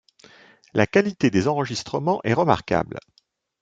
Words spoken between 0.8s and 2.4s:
qualité des enregistrements est